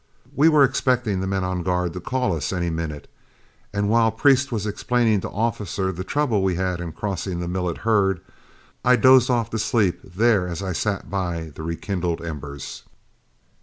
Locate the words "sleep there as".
9.59-10.63